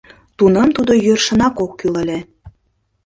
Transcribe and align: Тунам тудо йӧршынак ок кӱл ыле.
Тунам 0.37 0.69
тудо 0.75 0.93
йӧршынак 1.05 1.55
ок 1.65 1.71
кӱл 1.79 1.93
ыле. 2.03 2.19